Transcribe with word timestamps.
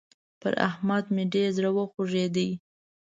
پر 0.41 0.53
احمد 0.69 1.05
مې 1.13 1.23
ډېر 1.33 1.49
زړه 1.57 1.69
وخوږېد. 1.73 2.37